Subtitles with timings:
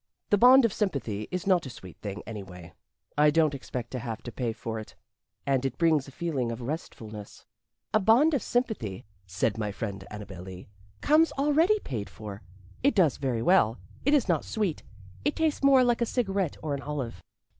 [0.31, 2.73] The bond of sympathy is not a sweet thing, anyway.
[3.19, 4.95] I don't expect to have to pay for it
[5.45, 7.45] And it brings a feeling of restfulness."
[7.93, 10.69] "A bond of sympathy," said my friend Annabel Lee,
[11.01, 12.41] "comes already paid for.
[12.81, 13.77] It does very well.
[14.03, 14.81] It is not sweet
[15.23, 17.21] it tastes more like a cigarette or an olive.